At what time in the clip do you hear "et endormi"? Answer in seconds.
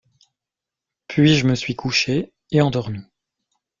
2.49-3.01